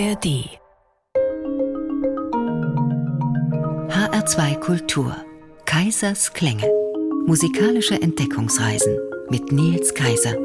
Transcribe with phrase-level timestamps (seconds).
[0.00, 0.48] ARD
[3.90, 5.14] HR2 Kultur.
[5.66, 6.66] Kaisers Klänge.
[7.26, 8.96] Musikalische Entdeckungsreisen
[9.28, 10.36] mit Nils Kaiser.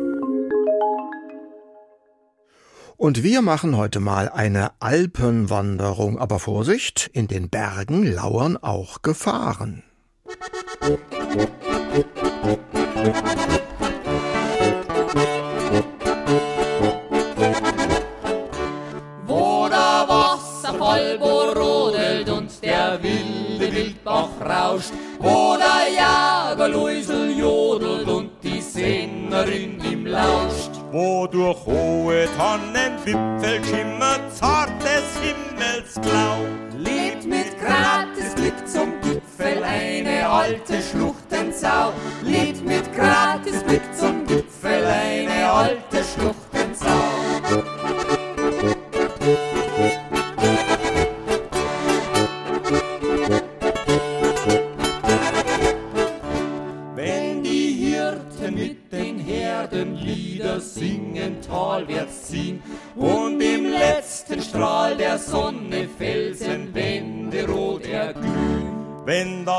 [2.98, 9.84] Und wir machen heute mal eine Alpenwanderung, aber Vorsicht, in den Bergen lauern auch Gefahren.
[10.82, 11.00] Wo
[24.46, 30.72] rauscht, wo der Jagerluisel jodelt und die Sängerin ihm lauscht.
[30.92, 36.38] Wo durch hohe Tannenwipfel schimmert zartes Himmelsblau.
[36.78, 41.94] Lebt mit gratis Blick zum Gipfel eine alte Schluchtensau.
[42.24, 47.95] Lebt mit gratis Blick zum Gipfel eine alte Schluchtensau.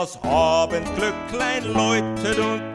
[0.06, 2.65] Das Abendglöcklein läutet und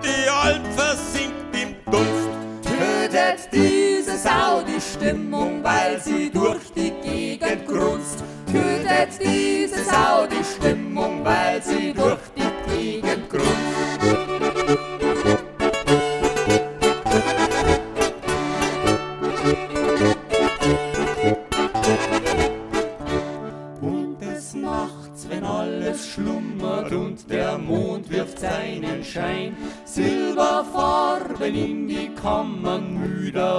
[33.08, 33.51] müde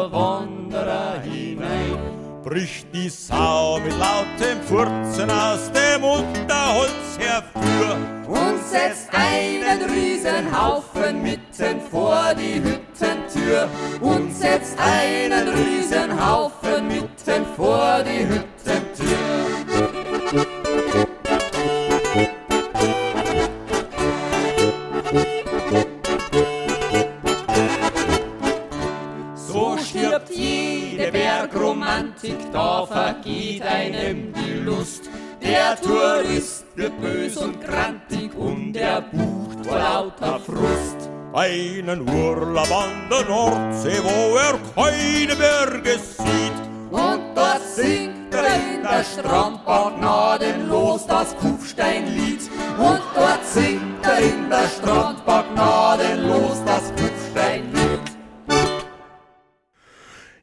[43.12, 46.62] der Nordsee, wo er keine Berge sieht.
[46.90, 52.40] Und dort singt er in der Strandbar gnadenlos das Kufsteinlied.
[52.78, 58.00] Und dort singt er in der Strandbar gnadenlos das Kufsteinlied.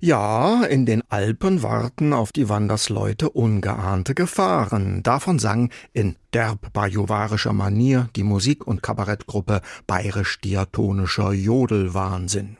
[0.01, 5.03] Ja, in den Alpen warten auf die Wandersleute ungeahnte Gefahren.
[5.03, 12.58] Davon sang in derb bajuwarischer Manier die Musik- und Kabarettgruppe Bayerisch-Diatonischer Jodelwahnsinn.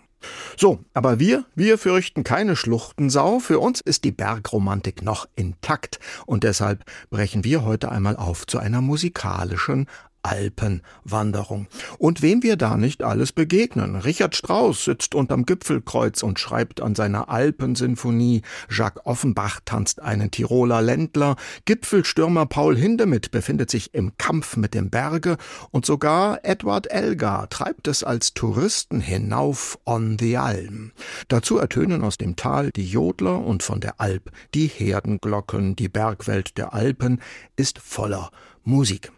[0.58, 3.40] So, aber wir, wir fürchten keine Schluchtensau.
[3.40, 6.00] Für uns ist die Bergromantik noch intakt.
[6.26, 9.88] Und deshalb brechen wir heute einmal auf zu einer musikalischen
[10.24, 11.68] Alpenwanderung.
[11.98, 13.96] Und wem wir da nicht alles begegnen.
[13.96, 18.42] Richard Strauss sitzt unterm Gipfelkreuz und schreibt an seiner Alpensinfonie.
[18.70, 21.36] Jacques Offenbach tanzt einen Tiroler Ländler.
[21.66, 25.38] Gipfelstürmer Paul Hindemith befindet sich im Kampf mit dem Berge.
[25.72, 30.92] Und sogar Edward Elgar treibt es als Touristen hinauf on the Alm.
[31.28, 35.76] Dazu ertönen aus dem Tal die Jodler und von der Alp die Herdenglocken.
[35.76, 37.22] Die Bergwelt der Alpen
[37.56, 38.32] ist voller
[38.64, 39.12] Musik.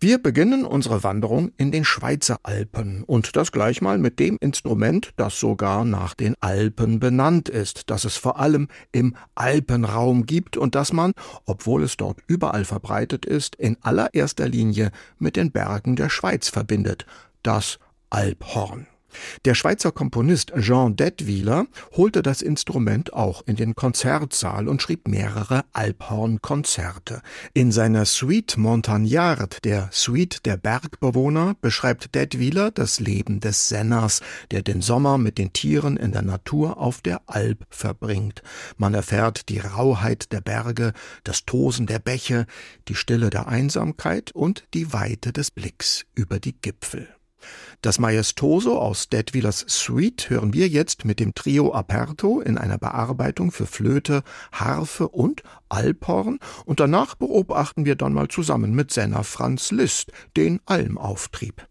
[0.00, 5.12] Wir beginnen unsere Wanderung in den Schweizer Alpen und das gleich mal mit dem Instrument,
[5.16, 10.74] das sogar nach den Alpen benannt ist, das es vor allem im Alpenraum gibt und
[10.74, 11.12] das man,
[11.46, 17.06] obwohl es dort überall verbreitet ist, in allererster Linie mit den Bergen der Schweiz verbindet,
[17.42, 17.78] das
[18.10, 18.86] Alphorn.
[19.44, 21.66] Der Schweizer Komponist Jean Detwiller
[21.96, 27.22] holte das Instrument auch in den Konzertsaal und schrieb mehrere Alphorn-Konzerte.
[27.54, 34.20] In seiner Suite Montagnard, der Suite der Bergbewohner, beschreibt Detwiller das Leben des Senners,
[34.50, 38.42] der den Sommer mit den Tieren in der Natur auf der Alp verbringt.
[38.76, 40.92] Man erfährt die Rauheit der Berge,
[41.24, 42.46] das Tosen der Bäche,
[42.88, 47.08] die Stille der Einsamkeit und die Weite des Blicks über die Gipfel.
[47.82, 53.52] Das Maestoso aus Detwillers Suite hören wir jetzt mit dem Trio Aperto in einer Bearbeitung
[53.52, 54.22] für Flöte,
[54.52, 60.60] Harfe und Alphorn und danach beobachten wir dann mal zusammen mit Senner Franz Liszt den
[60.66, 61.66] Almauftrieb.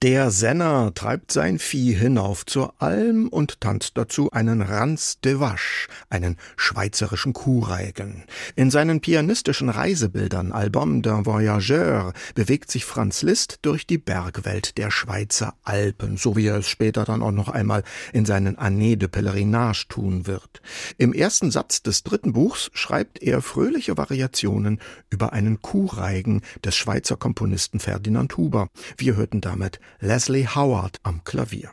[0.00, 5.88] Der Senner treibt sein Vieh hinauf zur Alm und tanzt dazu einen Ranz de Vache,
[6.08, 8.22] einen schweizerischen Kuhreigen.
[8.54, 14.92] In seinen pianistischen Reisebildern Album d'un Voyageur bewegt sich Franz Liszt durch die Bergwelt der
[14.92, 19.08] Schweizer Alpen, so wie er es später dann auch noch einmal in seinen Années de
[19.08, 20.62] Pèlerinage tun wird.
[20.96, 24.78] Im ersten Satz des dritten Buchs schreibt er fröhliche Variationen
[25.10, 28.68] über einen Kuhreigen des Schweizer Komponisten Ferdinand Huber.
[28.96, 31.70] Wir hörten damit Leslie Howard am Klavier.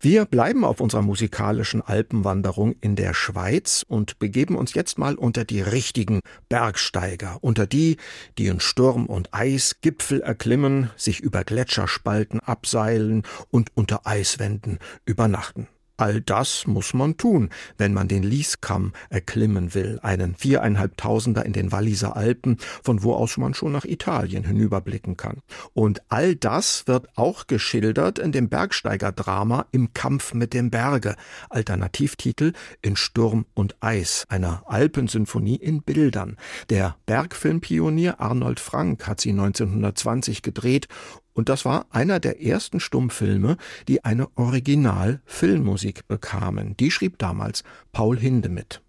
[0.00, 5.44] Wir bleiben auf unserer musikalischen Alpenwanderung in der Schweiz und begeben uns jetzt mal unter
[5.44, 7.98] die richtigen Bergsteiger, unter die,
[8.38, 15.68] die in Sturm und Eis Gipfel erklimmen, sich über Gletscherspalten abseilen und unter Eiswänden übernachten.
[15.96, 21.70] All das muss man tun, wenn man den Lieskamm erklimmen will, einen viereinhalbtausender in den
[21.70, 25.40] Walliser Alpen, von wo aus man schon nach Italien hinüberblicken kann.
[25.72, 31.14] Und all das wird auch geschildert in dem Bergsteigerdrama Im Kampf mit dem Berge,
[31.48, 36.36] Alternativtitel In Sturm und Eis, einer Alpensymphonie in Bildern.
[36.70, 40.88] Der Bergfilmpionier Arnold Frank hat sie 1920 gedreht
[41.34, 43.56] und das war einer der ersten Stummfilme,
[43.88, 46.76] die eine Original-Filmmusik bekamen.
[46.78, 48.80] Die schrieb damals Paul Hindemith.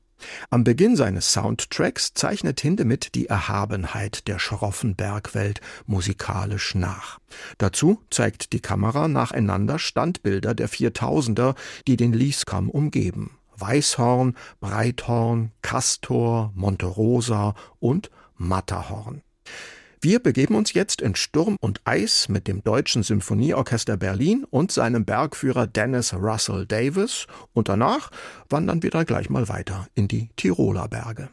[0.50, 7.20] Am Beginn seines Soundtracks zeichnet Hindemith die Erhabenheit der schroffen Bergwelt musikalisch nach.
[7.58, 11.56] Dazu zeigt die Kamera nacheinander Standbilder der Viertausender,
[11.88, 13.38] die den Lieskamm umgeben.
[13.58, 19.22] Weißhorn, Breithorn, Castor, Monte Rosa und Matterhorn.
[20.06, 25.04] Wir begeben uns jetzt in Sturm und Eis mit dem Deutschen Symphonieorchester Berlin und seinem
[25.04, 28.12] Bergführer Dennis Russell Davis und danach
[28.48, 31.30] wandern wir dann gleich mal weiter in die Tiroler Berge.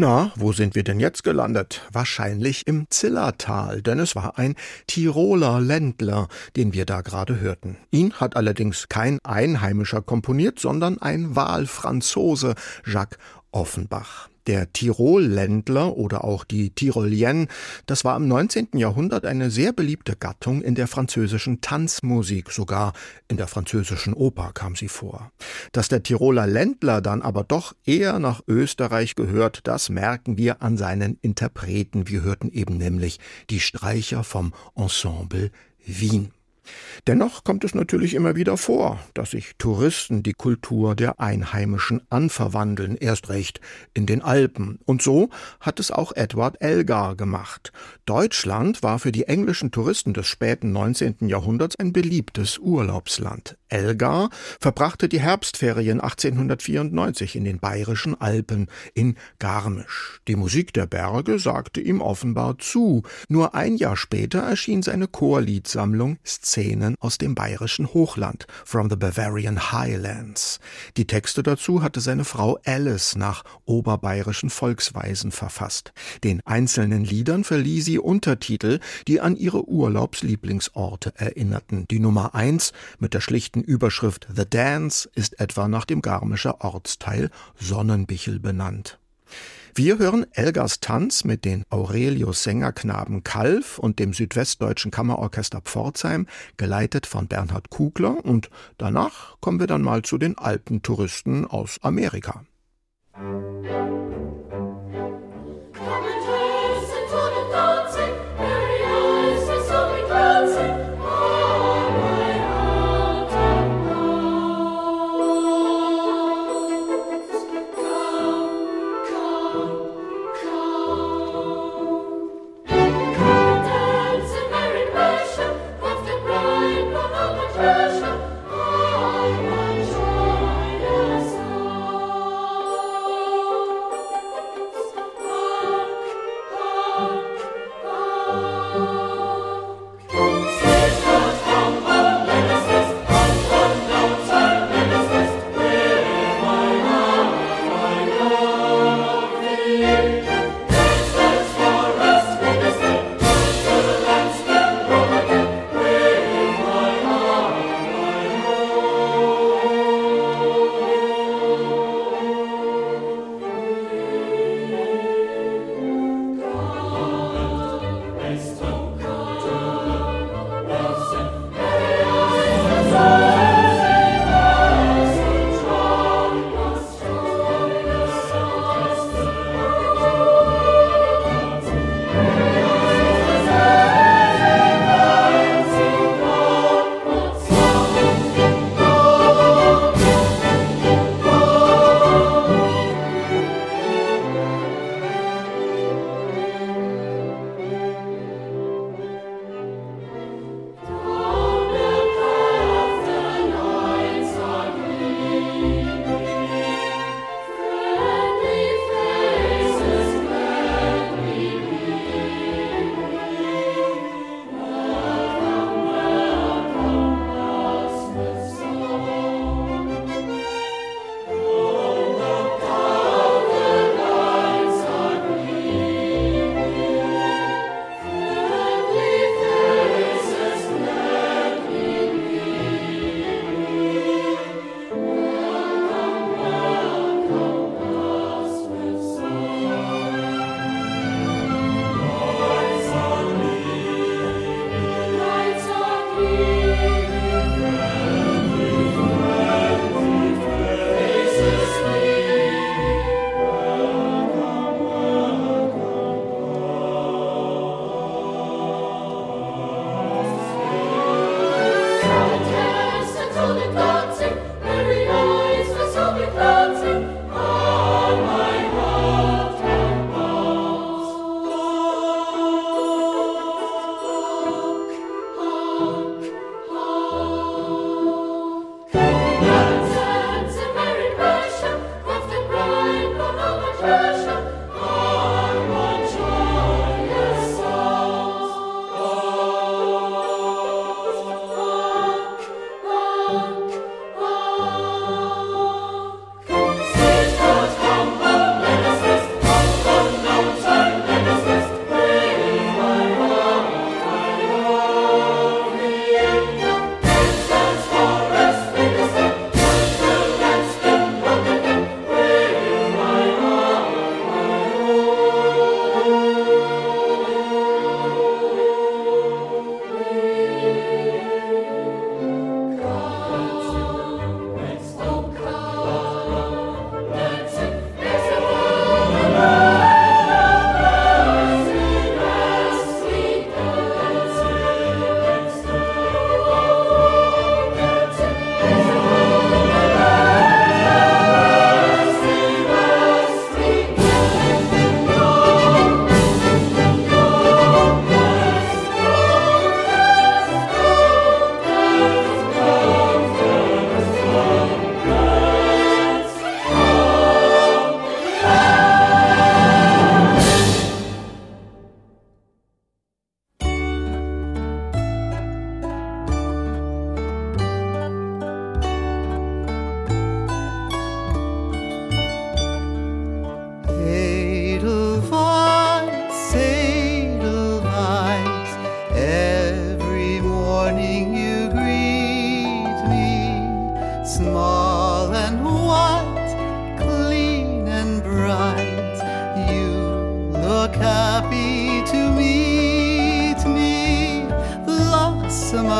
[0.00, 1.82] Na, wo sind wir denn jetzt gelandet?
[1.90, 4.54] Wahrscheinlich im Zillertal, denn es war ein
[4.86, 7.78] Tiroler Ländler, den wir da gerade hörten.
[7.90, 12.54] Ihn hat allerdings kein Einheimischer komponiert, sondern ein Wahlfranzose,
[12.86, 13.18] Jacques
[13.50, 14.28] Offenbach.
[14.48, 17.46] Der Tirol-Ländler oder auch die Tirolienne,
[17.86, 18.68] das war im 19.
[18.74, 22.94] Jahrhundert eine sehr beliebte Gattung in der französischen Tanzmusik, sogar
[23.28, 25.30] in der französischen Oper kam sie vor.
[25.72, 30.76] Dass der Tiroler Ländler dann aber doch eher nach Österreich gehört, das merken wir an
[30.76, 32.08] seinen Interpreten.
[32.08, 35.50] Wir hörten eben nämlich die Streicher vom Ensemble
[35.84, 36.32] Wien.
[37.06, 42.96] Dennoch kommt es natürlich immer wieder vor, dass sich Touristen die Kultur der Einheimischen anverwandeln,
[42.96, 43.60] erst recht
[43.94, 44.78] in den Alpen.
[44.84, 47.72] Und so hat es auch Edward Elgar gemacht.
[48.04, 51.28] Deutschland war für die englischen Touristen des späten 19.
[51.28, 53.56] Jahrhunderts ein beliebtes Urlaubsland.
[53.68, 60.20] Elgar verbrachte die Herbstferien 1894 in den bayerischen Alpen in Garmisch.
[60.26, 63.02] Die Musik der Berge sagte ihm offenbar zu.
[63.28, 66.18] Nur ein Jahr später erschien seine Chorliedsammlung
[66.58, 70.58] Szenen aus dem bayerischen Hochland, From the Bavarian Highlands.
[70.96, 75.92] Die Texte dazu hatte seine Frau Alice nach oberbayerischen Volksweisen verfasst.
[76.24, 81.86] Den einzelnen Liedern verlieh sie Untertitel, die an ihre Urlaubslieblingsorte erinnerten.
[81.92, 87.30] Die Nummer eins mit der schlichten Überschrift The Dance ist etwa nach dem garmischer Ortsteil
[87.60, 88.98] Sonnenbichel benannt.
[89.78, 97.06] Wir hören Elgas Tanz mit den Aurelius Sängerknaben Kalf und dem Südwestdeutschen Kammerorchester Pforzheim, geleitet
[97.06, 102.44] von Bernhard Kugler und danach kommen wir dann mal zu den Alpentouristen aus Amerika.
[103.16, 103.97] Musik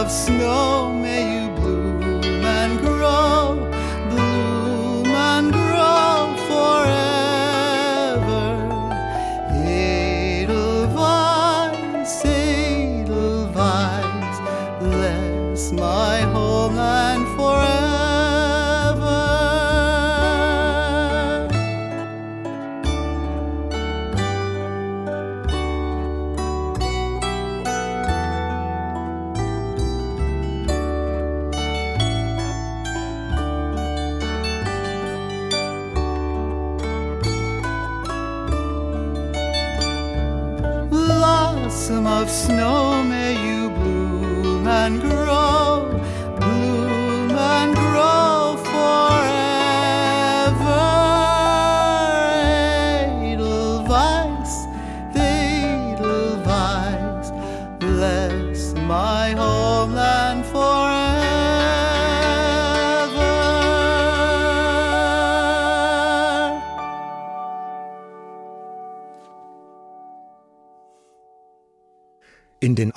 [0.09, 0.98] snow.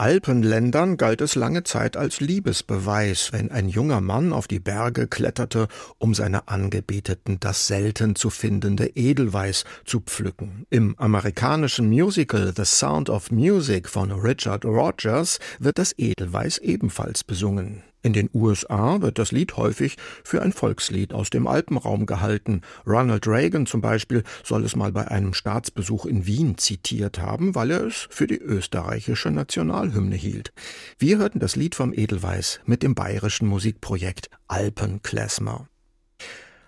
[0.02, 5.68] Alpenländern galt es lange Zeit als Liebesbeweis, wenn ein junger Mann auf die Berge kletterte,
[6.00, 10.66] um seiner Angebeteten das selten zu findende Edelweiß zu pflücken.
[10.72, 17.84] Im amerikanischen Musical The Sound of Music von Richard Rogers wird das Edelweiß ebenfalls besungen.
[18.04, 22.62] In den USA wird das Lied häufig für ein Volkslied aus dem Alpenraum gehalten.
[22.88, 27.72] Ronald Reagan zum Beispiel soll es mal bei einem Staatsbesuch in Wien zitiert haben, weil
[27.72, 30.52] er es für die österreichische Nationalhymne hielt.
[30.98, 35.68] Wir hörten das Lied vom Edelweiß mit dem bayerischen Musikprojekt Alpenklezmer.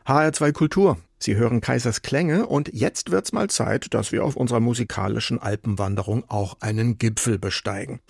[0.06, 0.98] HR2 Kultur.
[1.24, 6.26] Sie hören Kaisers Klänge und jetzt wird's mal Zeit, dass wir auf unserer musikalischen Alpenwanderung
[6.28, 8.02] auch einen Gipfel besteigen.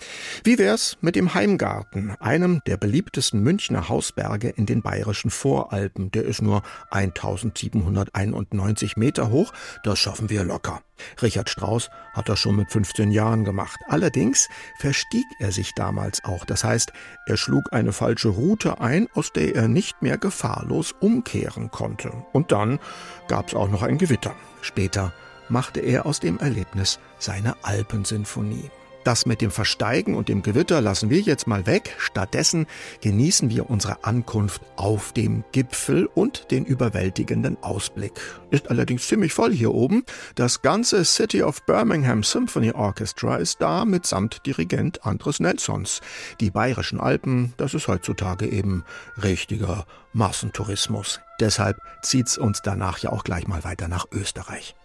[0.43, 6.09] Wie wär's mit dem Heimgarten, einem der beliebtesten Münchner Hausberge in den bayerischen Voralpen?
[6.09, 10.81] Der ist nur 1791 Meter hoch, das schaffen wir locker.
[11.21, 13.79] Richard Strauss hat das schon mit 15 Jahren gemacht.
[13.87, 14.49] Allerdings
[14.79, 16.45] verstieg er sich damals auch.
[16.45, 16.93] Das heißt,
[17.25, 22.11] er schlug eine falsche Route ein, aus der er nicht mehr gefahrlos umkehren konnte.
[22.31, 22.79] Und dann
[23.27, 24.35] gab's auch noch ein Gewitter.
[24.61, 25.13] Später
[25.49, 28.71] machte er aus dem Erlebnis seine Alpensinfonie.
[29.03, 31.95] Das mit dem Versteigen und dem Gewitter lassen wir jetzt mal weg.
[31.97, 32.67] Stattdessen
[33.01, 38.13] genießen wir unsere Ankunft auf dem Gipfel und den überwältigenden Ausblick.
[38.49, 40.03] Ist allerdings ziemlich voll hier oben.
[40.35, 45.99] Das ganze City of Birmingham Symphony Orchestra ist da mitsamt Dirigent Andres Nelsons.
[46.39, 48.85] Die bayerischen Alpen, das ist heutzutage eben
[49.21, 51.19] richtiger Massentourismus.
[51.41, 54.75] Deshalb zieht's uns danach ja auch gleich mal weiter nach Österreich.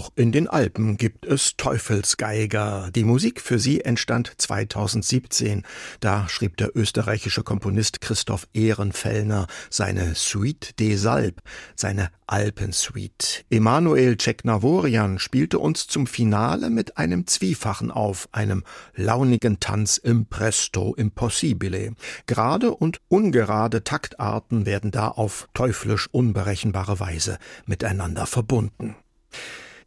[0.00, 2.88] Auch in den Alpen gibt es Teufelsgeiger.
[2.94, 5.62] Die Musik für sie entstand 2017.
[6.00, 11.42] Da schrieb der österreichische Komponist Christoph Ehrenfellner seine Suite des Alpes,
[11.76, 13.44] seine Alpensuite.
[13.50, 20.94] Emanuel Ceknavorian spielte uns zum Finale mit einem Zwiefachen auf, einem launigen Tanz im Presto
[20.94, 21.92] Impossibile.
[22.24, 27.36] Gerade und ungerade Taktarten werden da auf teuflisch unberechenbare Weise
[27.66, 28.96] miteinander verbunden.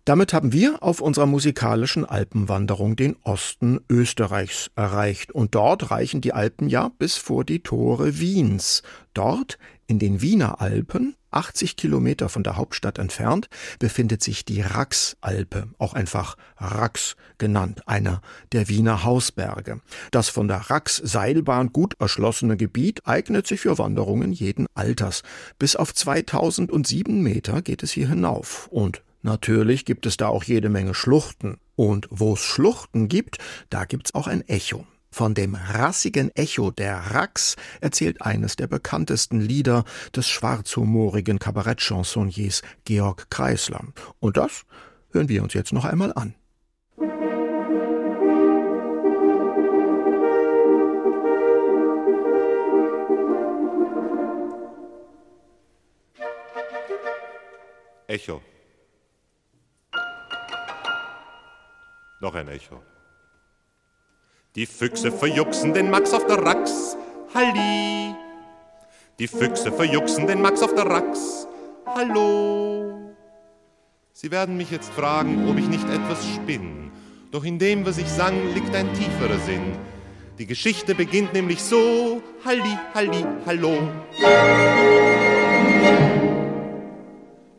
[0.06, 5.32] Damit haben wir auf unserer musikalischen Alpenwanderung den Osten Österreichs erreicht.
[5.32, 8.84] Und dort reichen die Alpen ja bis vor die Tore Wiens.
[9.14, 13.48] Dort, in den Wiener Alpen, 80 Kilometer von der Hauptstadt entfernt
[13.80, 19.80] befindet sich die Raxalpe, auch einfach Rax genannt, einer der Wiener Hausberge.
[20.12, 25.24] Das von der Rax-Seilbahn gut erschlossene Gebiet eignet sich für Wanderungen jeden Alters.
[25.58, 28.68] Bis auf 2007 Meter geht es hier hinauf.
[28.70, 31.58] Und natürlich gibt es da auch jede Menge Schluchten.
[31.76, 34.86] Und wo es Schluchten gibt, da gibt's auch ein Echo.
[35.12, 43.30] Von dem rassigen Echo der Rax erzählt eines der bekanntesten Lieder des schwarzhumorigen Kabarettchansonniers Georg
[43.30, 43.82] Kreisler.
[44.20, 44.64] Und das
[45.12, 46.36] hören wir uns jetzt noch einmal an.
[58.08, 58.42] Echo.
[62.24, 62.82] Noch ein Echo.
[64.56, 66.96] Die Füchse verjuxen den Max auf der Rax,
[67.36, 68.16] Halli.
[69.20, 71.46] Die Füchse verjuxen den Max auf der Rax,
[71.86, 73.14] Hallo.
[74.14, 76.94] Sie werden mich jetzt fragen, ob ich nicht etwas spinn.
[77.30, 79.78] Doch in dem, was ich sang, liegt ein tieferer Sinn.
[80.40, 83.90] Die Geschichte beginnt nämlich so, Halli, Halli, Hallo.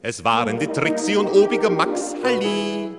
[0.01, 2.94] Es waren die Trixie und obiger Max, Halli.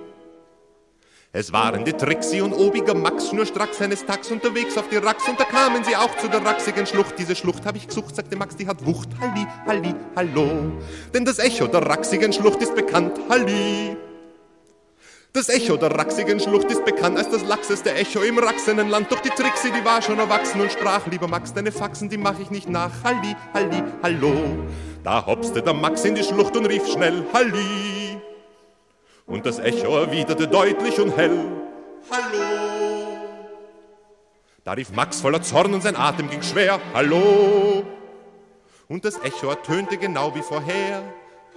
[1.38, 5.38] Es waren die Trixie und obiger Max schnurstracks seines Tags unterwegs auf die Rax und
[5.38, 7.18] da kamen sie auch zu der raxigen Schlucht.
[7.18, 9.10] Diese Schlucht hab ich gesucht, sagte Max, die hat Wucht.
[9.20, 10.72] Halli, Halli, Hallo.
[11.12, 13.20] Denn das Echo der raxigen Schlucht ist bekannt.
[13.28, 13.98] Halli.
[15.34, 19.12] Das Echo der raxigen Schlucht ist bekannt als das lachseste Echo im Raxenenland.
[19.12, 22.40] Doch die Trixie, die war schon erwachsen und sprach, lieber Max, deine Faxen, die mach
[22.40, 23.04] ich nicht nach.
[23.04, 24.34] Halli, Halli, Hallo.
[25.04, 27.95] Da hopste der Max in die Schlucht und rief schnell, Halli
[29.26, 31.38] und das Echo erwiderte deutlich und hell,
[32.10, 33.18] Hallo.
[34.64, 37.84] Da rief Max voller Zorn und sein Atem ging schwer, Hallo.
[38.88, 41.02] Und das Echo ertönte genau wie vorher,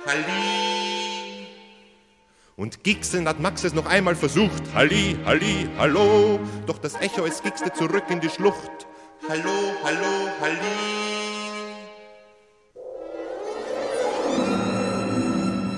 [0.06, 1.48] Halli.
[2.56, 6.40] Und Gixeln hat Max es noch einmal versucht, Halli, Halli, Hallo.
[6.66, 8.88] Doch das Echo, es gixte zurück in die Schlucht,
[9.28, 10.89] Hallo, Hallo, Halli.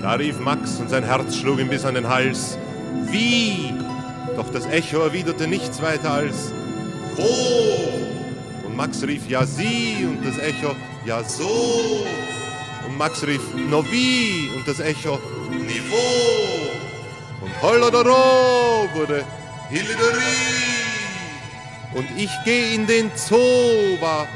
[0.02, 2.58] Da rief Max und sein Herz schlug ihm bis an den Hals.
[3.12, 3.72] Wie?
[4.36, 6.52] Doch das Echo erwiderte nichts weiter als
[7.16, 8.66] Wo?
[8.66, 10.76] Und Max rief ja sie und das Echo
[11.06, 12.06] ja so.
[12.88, 15.20] Und Max rief no wie und das Echo
[15.52, 16.72] Niveau.
[17.42, 19.24] Und Holladaro wurde
[19.70, 20.82] Hilderie.
[21.94, 23.38] Und ich geh in den Zoo,
[24.00, 24.28] war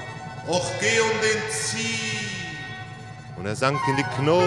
[0.47, 2.14] och geh um den Zieh.
[3.45, 4.41] Und er sank in die Kno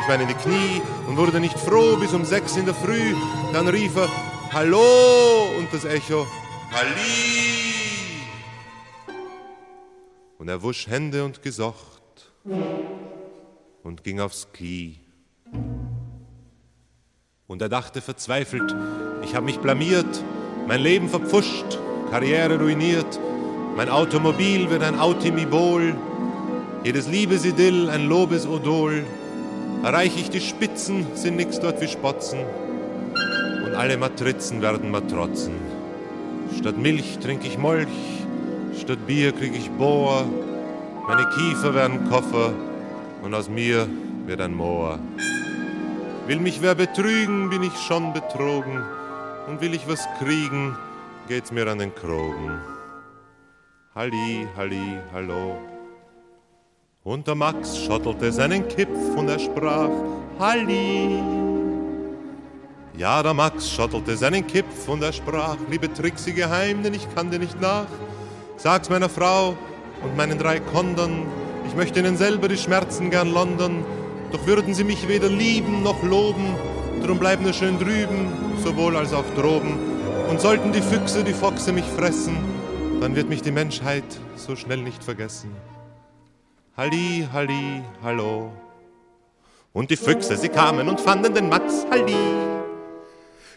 [0.00, 3.14] ich meine in die Knie und wurde nicht froh bis um sechs in der Früh.
[3.52, 4.08] Dann rief er
[4.52, 6.26] Hallo und das Echo
[6.72, 8.24] Halli.
[10.36, 12.32] Und er wusch Hände und gesocht
[13.84, 14.98] und ging aufs Knie.
[17.46, 18.74] Und er dachte verzweifelt,
[19.22, 20.24] ich habe mich blamiert,
[20.66, 21.78] mein Leben verpfuscht,
[22.10, 23.20] Karriere ruiniert,
[23.76, 25.96] mein Automobil wird ein Autimibol,
[26.84, 29.04] jedes Liebesidyll ein Lobesodol.
[29.82, 32.40] Erreich ich die Spitzen, sind nix dort wie Spotzen.
[33.64, 35.54] Und alle Matrizen werden Matrotzen.
[36.58, 37.88] Statt Milch trinke ich Molch,
[38.78, 40.26] statt Bier krieg ich Bohr.
[41.08, 42.52] Meine Kiefer werden Koffer
[43.22, 43.88] und aus mir
[44.26, 44.98] wird ein Moor.
[46.26, 48.82] Will mich wer betrügen, bin ich schon betrogen.
[49.48, 50.76] Und will ich was kriegen,
[51.28, 52.58] geht's mir an den Krogen.
[53.94, 55.73] Halli, Halli, Hallo.
[57.06, 59.90] Und der Max schottelte seinen Kipf und er sprach
[60.38, 61.20] Halli.
[62.96, 67.30] Ja, der Max schottelte seinen Kipf und er sprach, liebe Trixi geheim, denn ich kann
[67.30, 67.88] dir nicht nach.
[68.56, 69.54] Sag's meiner Frau
[70.02, 71.26] und meinen drei Kondern,
[71.68, 73.84] ich möchte ihnen selber die Schmerzen gern londern,
[74.32, 76.56] doch würden sie mich weder lieben noch loben,
[77.02, 78.32] drum bleib nur schön drüben,
[78.64, 79.78] sowohl als auch droben.
[80.30, 82.38] Und sollten die Füchse, die Foxe mich fressen,
[83.02, 84.04] dann wird mich die Menschheit
[84.36, 85.54] so schnell nicht vergessen.
[86.76, 88.50] Halli, Halli, hallo.
[89.72, 92.16] Und die Füchse, sie kamen und fanden den Max, Halli.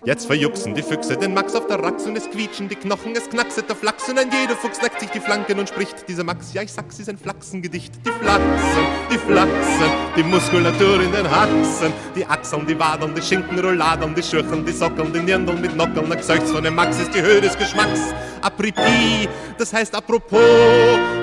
[0.05, 3.27] Jetzt verjuxen die Füchse den Max auf der Rax und es quietschen die Knochen, es
[3.27, 6.53] knackset der Flachs und ein jeder Fuchs leckt sich die Flanken und spricht, dieser Max,
[6.53, 7.91] ja ich sag's, ist ein Flachsengedicht.
[8.05, 14.13] Die Flachsen, die Flachsen, die Muskulatur in den Haxen, die Achseln, die Wadern, die Schinkenrouladen,
[14.13, 17.21] die Schürchen, die Sockeln, die Nirndeln mit Nockeln, der Gesöchts von dem Max ist die
[17.23, 18.13] Höhe des Geschmacks.
[18.43, 20.39] Apripi, das heißt apropos,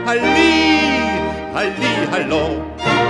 [0.05, 1.03] Halli.
[1.55, 1.70] Halli,
[2.11, 3.03] hallo.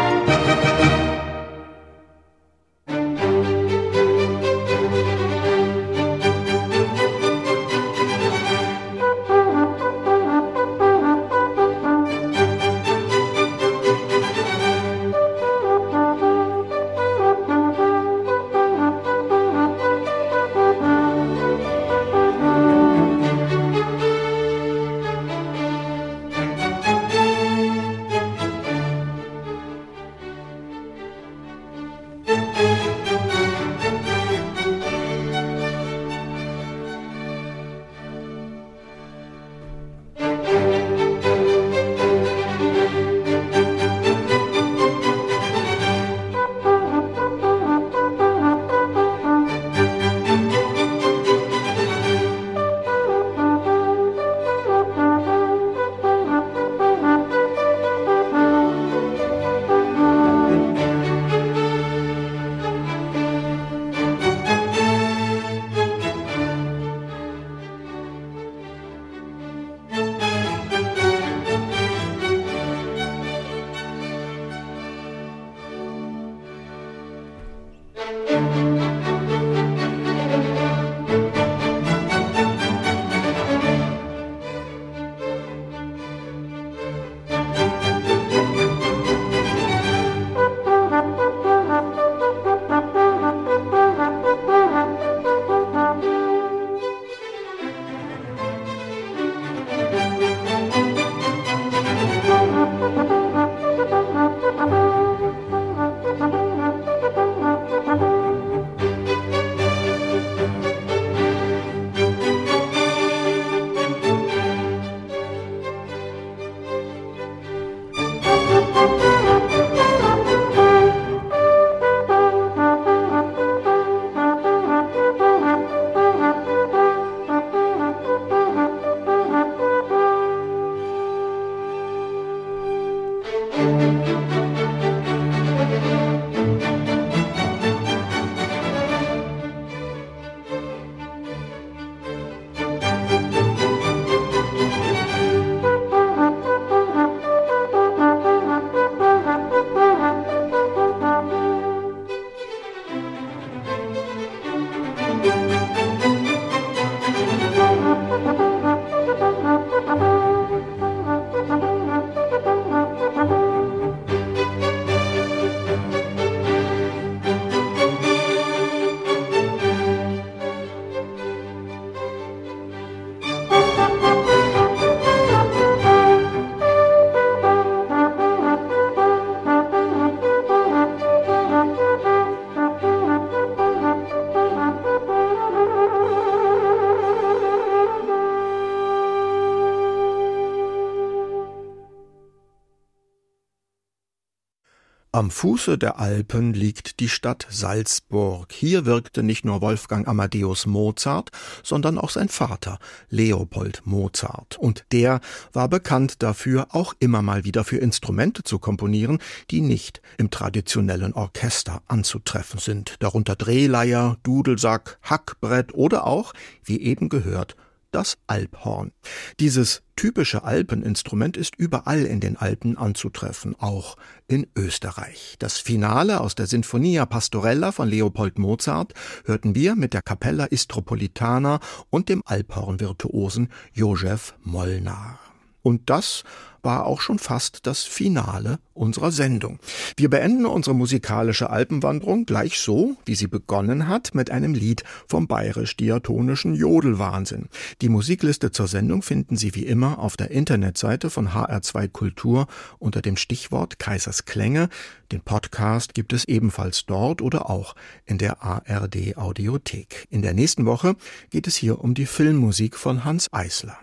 [195.24, 198.52] Am Fuße der Alpen liegt die Stadt Salzburg.
[198.52, 201.30] Hier wirkte nicht nur Wolfgang Amadeus Mozart,
[201.62, 204.58] sondern auch sein Vater, Leopold Mozart.
[204.58, 205.22] Und der
[205.54, 209.18] war bekannt dafür, auch immer mal wieder für Instrumente zu komponieren,
[209.50, 212.96] die nicht im traditionellen Orchester anzutreffen sind.
[212.98, 217.56] Darunter Drehleier, Dudelsack, Hackbrett oder auch, wie eben gehört,
[217.94, 218.92] das Alphorn.
[219.40, 225.36] Dieses typische Alpeninstrument ist überall in den Alpen anzutreffen, auch in Österreich.
[225.38, 231.60] Das Finale aus der Sinfonia Pastorella von Leopold Mozart hörten wir mit der Capella Istropolitana
[231.90, 235.18] und dem Alphorn-Virtuosen Josef Molnar.
[235.64, 236.24] Und das
[236.62, 239.58] war auch schon fast das Finale unserer Sendung.
[239.96, 245.26] Wir beenden unsere musikalische Alpenwanderung gleich so, wie sie begonnen hat, mit einem Lied vom
[245.26, 247.48] bayerisch-diatonischen Jodelwahnsinn.
[247.80, 252.46] Die Musikliste zur Sendung finden Sie wie immer auf der Internetseite von HR2 Kultur
[252.78, 254.68] unter dem Stichwort Kaisers Klänge.
[255.12, 260.06] Den Podcast gibt es ebenfalls dort oder auch in der ARD Audiothek.
[260.10, 260.96] In der nächsten Woche
[261.30, 263.78] geht es hier um die Filmmusik von Hans Eisler.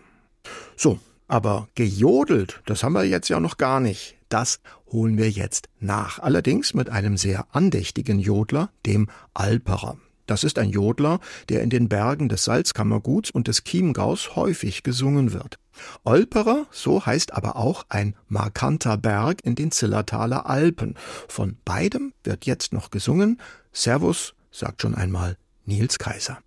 [0.75, 0.99] So,
[1.31, 4.17] aber gejodelt, das haben wir jetzt ja noch gar nicht.
[4.27, 4.59] Das
[4.91, 6.19] holen wir jetzt nach.
[6.19, 9.97] Allerdings mit einem sehr andächtigen Jodler, dem Alperer.
[10.27, 15.31] Das ist ein Jodler, der in den Bergen des Salzkammerguts und des Chiemgaus häufig gesungen
[15.31, 15.57] wird.
[16.03, 20.95] Olperer, so heißt aber auch ein markanter Berg in den Zillertaler Alpen.
[21.29, 23.39] Von beidem wird jetzt noch gesungen.
[23.71, 26.39] Servus, sagt schon einmal Nils Kaiser.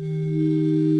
[0.00, 0.99] König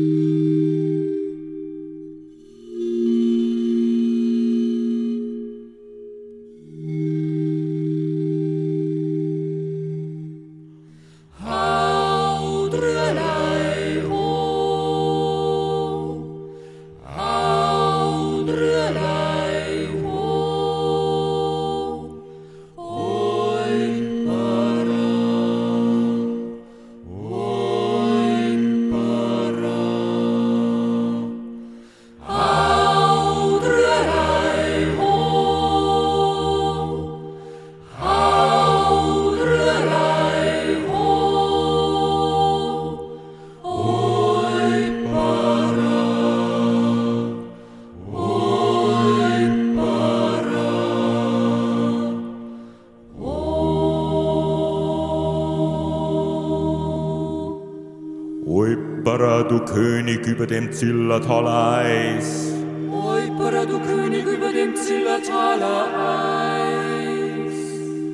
[60.70, 62.52] dem Zillertaler Eis.
[62.92, 67.54] Oipera, du König über dem Zillertaler Eis.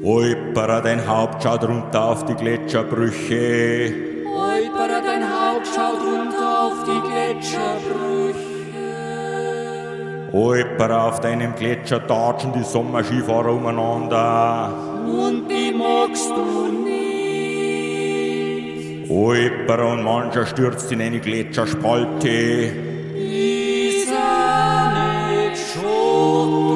[0.02, 3.92] Oipera, dein Haupt schaut runter auf die Gletscherbrüche.
[4.26, 8.46] Oipera, dein Haupt schaut runter auf die Gletscherbrüche.
[10.32, 14.85] Oipera, auf deinem Gletscher tatschen die Sommerskifahrer umeinander.
[19.16, 22.28] Oipera und mancher stürzt in eine Gletscherspalte.
[23.14, 26.66] Ist nicht schon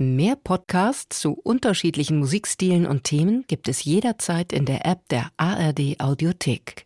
[0.00, 5.98] Mehr Podcasts zu unterschiedlichen Musikstilen und Themen gibt es jederzeit in der App der ARD
[5.98, 6.76] Audiothek.